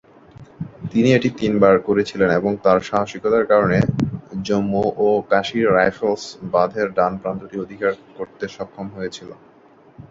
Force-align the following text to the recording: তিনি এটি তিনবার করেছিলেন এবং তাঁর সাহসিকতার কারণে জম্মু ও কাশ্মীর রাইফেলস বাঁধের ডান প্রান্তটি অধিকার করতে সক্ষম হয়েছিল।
তিনি 0.91 1.09
এটি 1.13 1.29
তিনবার 1.39 1.75
করেছিলেন 1.87 2.29
এবং 2.39 2.51
তাঁর 2.63 2.79
সাহসিকতার 2.89 3.45
কারণে 3.51 3.77
জম্মু 4.41 4.83
ও 4.99 5.27
কাশ্মীর 5.31 5.67
রাইফেলস 5.77 6.23
বাঁধের 6.53 6.87
ডান 6.97 7.13
প্রান্তটি 7.21 7.55
অধিকার 7.59 7.93
করতে 8.17 8.45
সক্ষম 8.55 8.87
হয়েছিল। 8.95 9.29